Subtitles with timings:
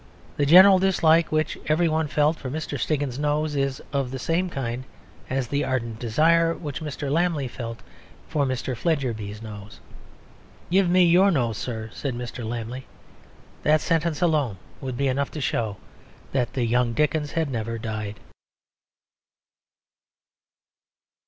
[0.37, 2.79] The general dislike which every one felt for Mr.
[2.79, 4.83] Stiggins's nose is of the same kind
[5.29, 7.11] as the ardent desire which Mr.
[7.11, 7.81] Lammle felt
[8.27, 8.75] for Mr.
[8.75, 9.79] Fledgeby's nose.
[10.71, 12.43] "Give me your nose, Sir," said Mr.
[12.43, 12.81] Lammle.
[13.61, 15.77] That sentence alone would be enough to show
[16.31, 18.19] that the young Dickens had never died.